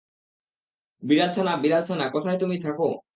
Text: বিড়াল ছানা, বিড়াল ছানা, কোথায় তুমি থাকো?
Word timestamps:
বিড়াল 1.03 1.29
ছানা, 1.35 1.53
বিড়াল 1.57 1.83
ছানা, 1.85 2.05
কোথায় 2.09 2.37
তুমি 2.37 2.55
থাকো? 2.59 2.87